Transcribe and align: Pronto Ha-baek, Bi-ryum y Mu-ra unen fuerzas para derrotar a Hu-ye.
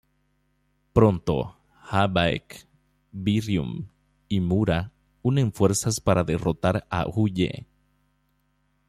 Pronto 0.93 1.35
Ha-baek, 1.89 2.57
Bi-ryum 3.27 3.85
y 4.29 4.39
Mu-ra 4.39 4.91
unen 5.21 5.51
fuerzas 5.53 5.99
para 5.99 6.23
derrotar 6.23 6.87
a 6.89 7.05
Hu-ye. 7.07 7.67